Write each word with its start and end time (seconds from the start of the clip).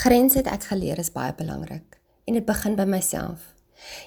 Grense 0.00 0.38
het 0.38 0.46
ek 0.48 0.62
geleer 0.70 0.96
is 1.02 1.10
baie 1.12 1.32
belangrik 1.36 1.98
en 2.24 2.36
dit 2.38 2.44
begin 2.46 2.72
by 2.72 2.86
myself. 2.88 3.42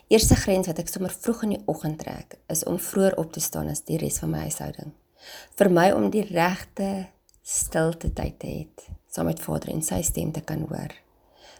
Eerste 0.09 0.33
grens 0.41 0.65
wat 0.65 0.79
ek 0.81 0.87
sommer 0.89 1.11
vroeg 1.13 1.43
in 1.45 1.51
die 1.53 1.59
oggend 1.69 1.99
trek, 2.01 2.39
is 2.49 2.63
om 2.65 2.79
vroeër 2.81 3.13
op 3.21 3.29
te 3.35 3.43
staan 3.43 3.69
as 3.69 3.83
die 3.85 3.99
res 4.01 4.17
van 4.23 4.31
my 4.33 4.39
huishouding. 4.47 4.89
Vir 5.59 5.69
my 5.69 5.83
om 5.93 6.07
die 6.09 6.23
regte 6.31 6.87
stilte 7.45 8.09
tyd 8.09 8.39
te 8.41 8.49
hê, 8.49 8.87
saam 9.05 9.29
met 9.29 9.43
Vader 9.43 9.69
en 9.75 9.85
sy 9.85 9.99
stem 10.07 10.31
te 10.33 10.41
kan 10.41 10.63
hoor. 10.71 10.95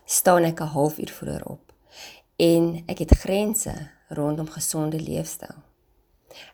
Staan 0.10 0.50
ek 0.50 0.66
'n 0.66 0.74
halfuur 0.74 1.14
vroeër 1.20 1.46
op 1.46 1.74
en 2.40 2.84
ek 2.88 3.06
het 3.06 3.14
grense 3.26 3.76
rondom 4.10 4.50
gesonde 4.50 4.98
leefstyl. 4.98 5.62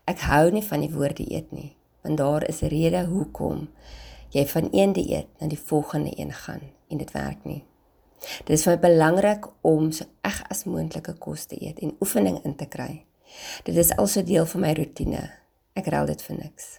Ek 0.04 0.20
hou 0.20 0.52
nie 0.52 0.68
van 0.68 0.82
die 0.82 0.92
woord 0.92 1.16
dieet 1.16 1.52
nie, 1.52 1.78
want 2.04 2.18
daar 2.18 2.44
is 2.44 2.62
'n 2.62 2.68
rede 2.76 3.06
hoekom 3.06 3.70
jy 4.32 4.46
van 4.48 4.68
een 4.72 4.94
dieet 4.94 5.28
na 5.40 5.48
die 5.48 5.64
volgende 5.70 6.12
een 6.20 6.34
gaan 6.34 6.62
en 6.90 6.98
dit 6.98 7.12
werk 7.12 7.46
nie. 7.46 7.69
Dit 8.20 8.58
is 8.58 8.66
vir 8.68 8.76
my 8.76 8.82
belangrik 8.84 9.48
om 9.66 9.92
so 9.96 10.08
eg 10.28 10.42
as 10.52 10.66
moontlike 10.68 11.16
kos 11.24 11.48
te 11.50 11.58
eet 11.60 11.80
en 11.84 11.96
oefening 12.04 12.42
in 12.44 12.56
te 12.60 12.68
kry. 12.68 13.06
Dit 13.64 13.78
is 13.80 13.92
also 13.98 14.24
deel 14.26 14.46
van 14.50 14.66
my 14.66 14.74
rotine. 14.78 15.24
Ek 15.78 15.88
ruil 15.94 16.10
dit 16.12 16.22
vir 16.28 16.40
niks. 16.40 16.70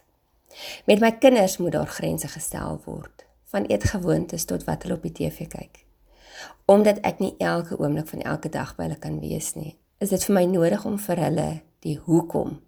Met 0.85 1.01
my 1.01 1.11
kinders 1.17 1.57
moet 1.57 1.77
daar 1.77 1.89
grense 1.89 2.27
gestel 2.27 2.81
word, 2.85 3.25
van 3.51 3.65
eetgewoontes 3.71 4.45
tot 4.45 4.65
wat 4.67 4.83
hulle 4.83 4.99
op 4.99 5.05
die 5.07 5.13
TV 5.15 5.47
kyk. 5.49 5.85
Omdat 6.69 6.99
ek 7.07 7.21
nie 7.23 7.33
elke 7.39 7.77
oomblik 7.79 8.09
van 8.11 8.25
elke 8.33 8.51
dag 8.51 8.75
by 8.75 8.89
hulle 8.89 8.99
kan 8.99 9.19
wees 9.23 9.53
nie, 9.55 9.75
is 10.01 10.11
dit 10.11 10.23
vir 10.27 10.35
my 10.35 10.45
nodig 10.49 10.85
om 10.85 10.99
vir 10.99 11.23
hulle 11.23 11.47
die 11.85 11.97
hoekom 12.05 12.59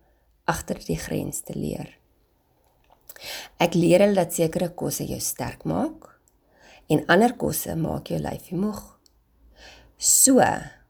agter 0.50 0.80
die 0.88 1.00
grens 1.00 1.44
te 1.45 1.55
leer. 1.58 1.92
Ek 3.62 3.76
leer 3.78 4.03
hulle 4.03 4.17
dat 4.17 4.36
sekere 4.36 4.72
kosse 4.76 5.05
jou 5.08 5.20
sterk 5.23 5.64
maak 5.70 6.12
en 6.94 7.04
ander 7.12 7.34
kosse 7.40 7.76
maak 7.80 8.12
jou 8.12 8.20
lyfie 8.22 8.58
moeg. 8.60 8.82
So, 9.98 10.44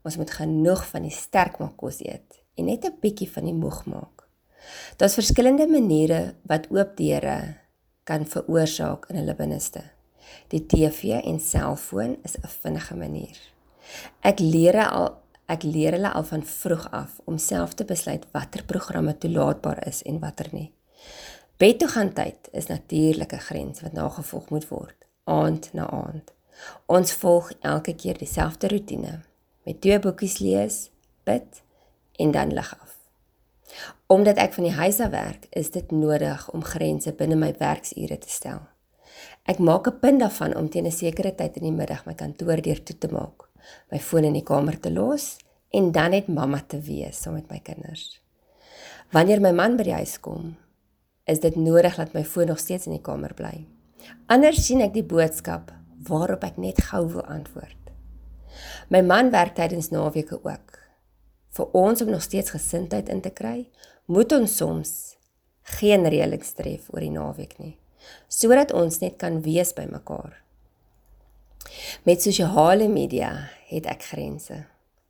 ons 0.03 0.17
moet 0.19 0.31
genoeg 0.35 0.83
van 0.89 1.07
die 1.07 1.15
sterk 1.15 1.59
maak 1.61 1.77
kos 1.79 2.01
eet 2.03 2.41
en 2.57 2.65
net 2.65 2.85
'n 2.85 2.99
bietjie 3.01 3.29
van 3.29 3.45
die 3.45 3.59
moeg 3.63 3.85
maak. 3.85 4.27
Daar's 4.97 5.17
verskillende 5.19 5.67
maniere 5.67 6.35
wat 6.49 6.67
oop 6.71 6.97
deure 6.97 7.55
kan 8.03 8.25
veroorsaak 8.25 9.09
in 9.09 9.15
hulle 9.15 9.35
binneste. 9.35 9.81
Die 10.51 10.65
TV 10.65 11.19
en 11.23 11.39
selfoon 11.39 12.17
is 12.23 12.35
'n 12.37 12.47
vinnige 12.47 12.95
manier. 12.95 13.37
Ek 14.21 14.39
leer 14.39 14.85
al 14.85 15.21
ek 15.45 15.63
leer 15.63 15.91
hulle 15.91 16.11
al 16.11 16.23
van 16.23 16.43
vroeg 16.43 16.91
af 16.91 17.19
om 17.25 17.37
self 17.37 17.73
te 17.73 17.85
besluit 17.85 18.25
watter 18.31 18.63
programme 18.63 19.17
toelaatbaar 19.17 19.87
is 19.87 20.01
en 20.03 20.19
watter 20.19 20.47
nie. 20.51 20.71
Bed 21.57 21.79
toe 21.79 21.87
gaan 21.87 22.13
tyd 22.13 22.47
is 22.51 22.67
natuurlike 22.67 23.37
grens 23.37 23.81
wat 23.81 23.93
nagevolg 23.93 24.49
moet 24.49 24.67
word, 24.67 24.95
aand 25.23 25.69
na 25.73 25.89
aand. 25.89 26.33
Ons 26.85 27.13
volg 27.13 27.51
elke 27.61 27.95
keer 27.95 28.17
dieselfde 28.17 28.67
roetine 28.67 29.21
met 29.63 29.81
twee 29.81 29.99
boekies 29.99 30.39
lees, 30.43 30.89
bid 31.23 31.63
en 32.19 32.31
dan 32.31 32.53
lig 32.53 32.73
af. 32.79 32.97
Omdat 34.07 34.37
ek 34.37 34.53
van 34.53 34.67
die 34.67 34.75
huis 34.75 34.99
af 34.99 35.09
werk, 35.09 35.47
is 35.49 35.71
dit 35.71 35.91
nodig 35.91 36.49
om 36.51 36.63
grense 36.63 37.13
binne 37.17 37.35
my 37.39 37.53
werksure 37.57 38.17
te 38.17 38.29
stel. 38.29 38.61
Ek 39.43 39.59
maak 39.59 39.87
'n 39.87 39.99
punt 39.99 40.19
daarvan 40.19 40.55
om 40.55 40.69
teen 40.69 40.85
'n 40.85 40.91
sekere 40.91 41.35
tyd 41.35 41.55
in 41.57 41.63
die 41.63 41.77
middag 41.79 42.05
my 42.05 42.13
kantoordeur 42.13 42.83
toe 42.83 42.97
te 42.97 43.07
maak, 43.07 43.49
my 43.91 43.99
foon 43.99 44.23
in 44.23 44.33
die 44.33 44.43
kamer 44.43 44.79
te 44.79 44.91
los 44.91 45.37
en 45.71 45.91
dan 45.91 46.09
net 46.09 46.27
mamma 46.27 46.61
te 46.67 46.79
wees 46.79 47.21
saam 47.21 47.33
met 47.33 47.49
my 47.49 47.59
kinders. 47.59 48.21
Wanneer 49.11 49.41
my 49.41 49.51
man 49.51 49.77
by 49.77 49.83
die 49.83 49.93
huis 49.93 50.19
kom, 50.19 50.55
is 51.23 51.39
dit 51.39 51.55
nodig 51.55 51.95
dat 51.95 52.13
my 52.13 52.23
foon 52.23 52.47
nog 52.47 52.59
steeds 52.59 52.85
in 52.85 52.91
die 52.91 53.01
kamer 53.01 53.33
bly. 53.33 53.65
Anders 54.27 54.65
sien 54.65 54.81
ek 54.81 54.93
die 54.93 55.05
boodskap 55.05 55.71
waarop 56.07 56.43
ek 56.43 56.57
net 56.57 56.81
gou 56.89 57.05
wil 57.13 57.25
antwoord. 57.31 57.79
My 58.89 59.01
man 59.01 59.31
werk 59.31 59.55
tydens 59.55 59.89
naweke 59.89 60.39
ook. 60.43 60.79
Vir 61.53 61.75
ons 61.77 62.01
om 62.01 62.09
nog 62.09 62.23
steeds 62.25 62.53
gesindheid 62.55 63.09
in 63.09 63.21
te 63.21 63.29
kry, 63.29 63.69
moet 64.05 64.31
ons 64.35 64.57
soms 64.57 64.91
geen 65.77 66.03
reëlings 66.09 66.55
tref 66.57 66.89
oor 66.91 67.03
die 67.05 67.13
naweek 67.13 67.55
nie, 67.61 67.77
sodat 68.27 68.73
ons 68.75 68.99
net 68.99 69.15
kan 69.21 69.39
wees 69.45 69.71
by 69.77 69.85
mekaar. 69.89 70.35
Met 72.03 72.25
sosiale 72.25 72.89
media 72.91 73.31
het 73.69 73.87
ek 73.87 74.03
grense. 74.11 74.65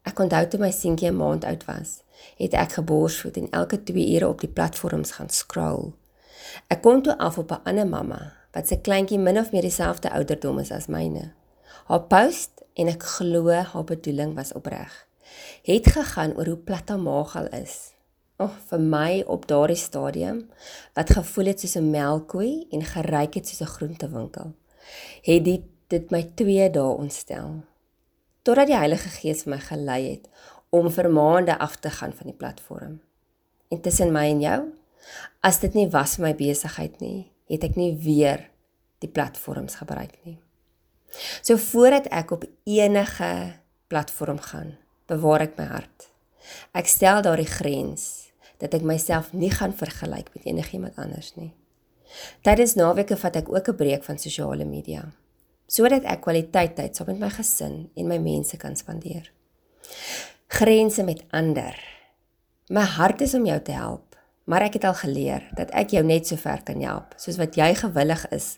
Ek 0.06 0.20
onthou 0.20 0.44
toe 0.52 0.60
my 0.60 0.70
seentjie 0.72 1.10
'n 1.10 1.18
maand 1.18 1.46
oud 1.46 1.66
was, 1.66 2.04
het 2.38 2.54
ek 2.54 2.78
geborsvoed 2.78 3.38
en 3.38 3.50
elke 3.52 3.84
2 3.84 4.16
ure 4.16 4.28
op 4.28 4.40
die 4.42 4.52
platforms 4.52 5.12
gaan 5.12 5.30
scroll. 5.30 5.94
Ek 6.68 6.82
kom 6.82 7.02
toe 7.02 7.18
af 7.18 7.38
op 7.38 7.52
'n 7.52 7.64
ander 7.64 7.88
mamma 7.88 8.43
wat 8.54 8.68
se 8.70 8.78
kleintjie 8.82 9.20
min 9.20 9.40
of 9.42 9.52
meer 9.52 9.66
dieselfde 9.66 10.12
ouderdom 10.14 10.60
is 10.62 10.72
as 10.72 10.88
myne. 10.92 11.32
Haar 11.90 12.06
post 12.10 12.64
en 12.80 12.92
ek 12.92 13.06
glo 13.16 13.50
haar 13.50 13.88
bedoeling 13.90 14.36
was 14.38 14.54
opreg. 14.58 14.92
Het 15.66 15.88
gegaan 15.96 16.36
oor 16.38 16.54
hoe 16.54 16.62
plat 16.68 16.90
haar 16.90 17.02
maag 17.02 17.36
al 17.40 17.50
is. 17.58 17.94
Oh, 18.42 18.54
vir 18.70 18.82
my 18.82 19.24
op 19.30 19.48
daardie 19.48 19.80
stadium 19.80 20.44
wat 20.98 21.14
gevoel 21.18 21.52
het 21.52 21.60
soos 21.60 21.76
'n 21.78 21.90
melkkoe 21.90 22.68
en 22.72 22.84
geryk 22.84 23.34
het 23.34 23.48
soos 23.48 23.62
'n 23.62 23.74
groentewinkel. 23.76 24.54
Het 25.22 25.44
dit 25.46 25.64
dit 25.88 26.12
my 26.12 26.32
2 26.36 26.70
dae 26.70 26.98
ontstel. 26.98 27.64
Totdat 28.42 28.68
die 28.68 28.76
Heilige 28.76 29.10
Gees 29.10 29.46
my 29.46 29.60
gelei 29.60 30.12
het 30.12 30.30
om 30.70 30.92
vir 30.92 31.10
maande 31.10 31.60
af 31.60 31.76
te 31.76 31.90
gaan 31.90 32.14
van 32.14 32.28
die 32.28 32.36
platform. 32.36 33.02
En 33.70 33.82
tussen 33.82 34.12
my 34.12 34.26
en 34.30 34.40
jou 34.40 34.74
As 35.44 35.60
dit 35.60 35.76
nie 35.76 35.90
was 35.92 36.16
vir 36.18 36.28
my 36.28 36.34
besigheid 36.40 37.00
nie, 37.04 37.28
het 37.52 37.64
ek 37.64 37.76
nie 37.76 37.94
weer 37.98 38.50
die 39.04 39.12
platforms 39.12 39.76
gebruik 39.82 40.16
nie. 40.24 40.38
So 41.42 41.58
voordat 41.58 42.08
ek 42.12 42.32
op 42.32 42.46
enige 42.66 43.60
platform 43.88 44.40
gaan, 44.40 44.78
bewaar 45.08 45.46
ek 45.46 45.58
my 45.58 45.68
hart. 45.70 46.10
Ek 46.74 46.88
stel 46.90 47.22
daardie 47.22 47.50
grens 47.50 48.32
dat 48.64 48.74
ek 48.74 48.86
myself 48.88 49.34
nie 49.34 49.52
gaan 49.52 49.76
vergelyk 49.76 50.32
met 50.34 50.48
enigiemand 50.48 50.98
anders 50.98 51.34
nie. 51.36 51.52
Tydens 52.46 52.76
naweke 52.80 53.18
vat 53.18 53.36
ek 53.36 53.50
ook 53.50 53.70
'n 53.70 53.76
breek 53.76 54.04
van 54.04 54.18
sosiale 54.18 54.66
media 54.66 55.12
sodat 55.74 56.06
ek 56.06 56.22
kwaliteit 56.22 56.76
tyd 56.78 56.96
saam 56.96 57.08
met 57.14 57.20
my 57.20 57.30
gesin 57.34 57.90
en 57.98 58.08
my 58.08 58.20
mense 58.22 58.58
kan 58.62 58.76
spandeer. 58.76 59.32
Grense 60.48 61.04
met 61.04 61.24
ander. 61.32 61.74
My 62.70 62.86
hart 62.98 63.22
is 63.22 63.34
om 63.34 63.46
jou 63.46 63.60
te 63.62 63.72
help 63.72 64.13
Maar 64.46 64.62
ek 64.68 64.74
het 64.74 64.84
al 64.84 64.98
geleer 65.00 65.46
dat 65.56 65.72
ek 65.72 65.96
jou 65.96 66.04
net 66.04 66.28
so 66.28 66.36
ver 66.36 66.64
kan 66.68 66.82
help 66.84 67.16
soos 67.18 67.40
wat 67.40 67.56
jy 67.56 67.74
gewillig 67.80 68.26
is 68.36 68.58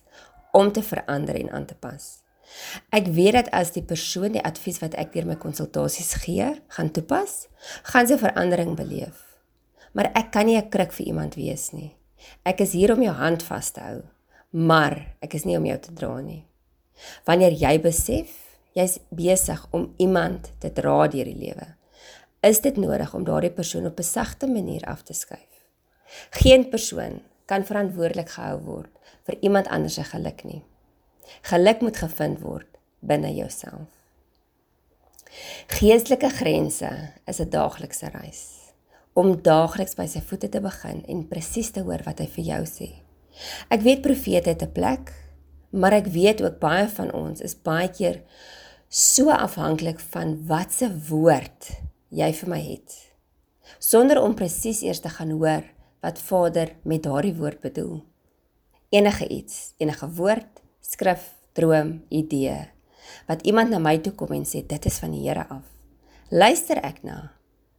om 0.56 0.72
te 0.72 0.82
verander 0.82 1.36
en 1.36 1.52
aan 1.52 1.66
te 1.66 1.76
pas. 1.76 2.26
Ek 2.96 3.10
weet 3.12 3.36
dat 3.36 3.52
as 3.54 3.74
die 3.76 3.84
persoon 3.84 4.36
die 4.36 4.44
advies 4.46 4.80
wat 4.82 4.96
ek 5.00 5.14
deur 5.14 5.28
my 5.28 5.36
konsultasies 5.42 6.14
gee, 6.24 6.48
gaan 6.78 6.92
toepas, 6.96 7.48
gaan 7.92 8.08
sy 8.08 8.18
verandering 8.22 8.76
beleef. 8.78 9.24
Maar 9.94 10.12
ek 10.16 10.32
kan 10.32 10.46
nie 10.46 10.58
'n 10.58 10.70
kruk 10.70 10.94
vir 10.94 11.08
iemand 11.08 11.36
wees 11.36 11.72
nie. 11.74 11.96
Ek 12.46 12.62
is 12.62 12.74
hier 12.74 12.94
om 12.94 13.02
jou 13.02 13.14
hand 13.14 13.44
vas 13.44 13.72
te 13.72 13.80
hou, 13.80 14.04
maar 14.52 15.16
ek 15.22 15.34
is 15.34 15.46
nie 15.46 15.58
om 15.58 15.66
jou 15.66 15.78
te 15.78 15.94
dra 15.94 16.22
nie. 16.22 16.46
Wanneer 17.26 17.52
jy 17.52 17.82
besef 17.82 18.30
jy's 18.74 19.00
besig 19.10 19.68
om 19.72 19.94
iemand 19.98 20.52
te 20.60 20.70
dra 20.70 21.08
deur 21.08 21.26
die 21.26 21.36
lewe, 21.36 21.76
is 22.44 22.60
dit 22.62 22.78
nodig 22.78 23.14
om 23.14 23.24
daardie 23.24 23.52
persoon 23.52 23.86
op 23.86 24.00
'n 24.00 24.04
sagte 24.04 24.48
manier 24.48 24.84
af 24.86 25.04
te 25.04 25.14
skuif. 25.14 25.55
Geen 26.30 26.70
persoon 26.70 27.22
kan 27.46 27.66
verantwoordelik 27.66 28.30
gehou 28.30 28.60
word 28.66 28.92
vir 29.26 29.38
iemand 29.42 29.68
anders 29.68 29.98
se 29.98 30.04
geluk 30.04 30.44
nie. 30.44 30.64
Geluk 31.50 31.82
moet 31.82 31.98
gevind 31.98 32.42
word 32.42 32.70
binne 33.00 33.34
jouself. 33.34 33.90
Geestelike 35.68 36.30
grense 36.30 36.92
is 37.28 37.40
'n 37.40 37.50
daaglikse 37.50 38.10
reis 38.10 38.44
om 39.14 39.42
daagliks 39.42 39.96
by 39.96 40.06
sy 40.08 40.22
voete 40.22 40.50
te 40.50 40.60
begin 40.60 41.04
en 41.08 41.28
presies 41.28 41.72
te 41.72 41.82
hoor 41.82 42.04
wat 42.06 42.20
hy 42.20 42.28
vir 42.28 42.44
jou 42.44 42.64
sê. 42.66 42.90
Ek 43.70 43.82
weet 43.82 44.02
profete 44.02 44.50
het 44.50 44.62
'n 44.62 44.72
plek, 44.72 45.14
maar 45.70 45.94
ek 45.94 46.08
weet 46.08 46.42
ook 46.42 46.60
baie 46.60 46.88
van 46.88 47.12
ons 47.14 47.42
is 47.42 47.56
baie 47.56 47.90
keer 47.90 48.22
so 48.90 49.30
afhanklik 49.30 50.00
van 50.00 50.38
watse 50.48 50.88
woord 51.10 51.72
jy 52.10 52.32
vir 52.34 52.50
my 52.50 52.60
het 52.62 52.94
sonder 53.80 54.22
om 54.22 54.36
presies 54.38 54.84
eers 54.86 55.02
te 55.04 55.10
gaan 55.10 55.34
hoor 55.36 55.66
wat 56.06 56.22
Vader 56.22 56.76
met 56.84 57.04
daardie 57.04 57.34
woord 57.34 57.60
bedoel. 57.60 58.04
Enige 58.90 59.28
iets, 59.28 59.74
enige 59.78 60.10
woord, 60.10 60.62
skrif, 60.80 61.34
droom, 61.58 62.04
idee 62.10 62.70
wat 63.30 63.42
iemand 63.46 63.70
na 63.70 63.78
my 63.78 64.00
toe 64.02 64.16
kom 64.18 64.32
en 64.34 64.46
sê 64.50 64.64
dit 64.66 64.86
is 64.90 64.96
van 65.02 65.12
die 65.14 65.22
Here 65.28 65.44
af. 65.54 65.66
Luister 66.34 66.80
ek 66.82 67.04
na, 67.06 67.32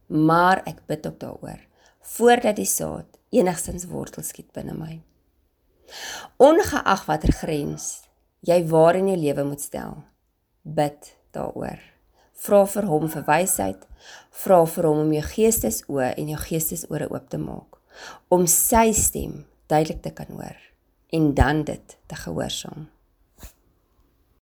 maar 0.07 0.61
ek 0.67 0.85
bid 0.87 1.07
ook 1.07 1.19
daaroor 1.19 1.63
voordat 2.15 2.55
die 2.55 2.67
saad 2.67 3.17
enigstens 3.35 3.89
wortel 3.91 4.23
skiet 4.23 4.53
binne 4.55 4.71
my. 4.75 4.93
Ongeag 6.39 7.03
watter 7.07 7.35
grens 7.35 8.07
jy 8.47 8.61
waar 8.71 8.95
in 8.95 9.11
jou 9.11 9.17
lewe 9.19 9.43
moet 9.47 9.63
stel, 9.63 9.97
bid 10.63 11.11
daaroor. 11.35 11.79
Vra 12.39 12.63
vir 12.71 12.87
hom 12.87 13.07
vir 13.11 13.27
wysheid, 13.27 13.87
vra 14.43 14.61
vir 14.67 14.87
hom 14.87 15.03
om 15.07 15.15
jou 15.15 15.25
geestesoë 15.33 16.13
en 16.15 16.31
jou 16.35 16.43
geestesore 16.47 17.11
oop 17.11 17.27
te 17.31 17.41
maak 17.41 17.76
om 18.33 18.47
sy 18.49 18.91
stem 18.95 19.45
duidelik 19.71 20.01
te 20.01 20.13
kan 20.15 20.31
hoor 20.33 20.59
en 21.15 21.33
dan 21.33 21.63
dit 21.63 21.97
te 22.05 22.15
gehoorsaam. 22.15 22.87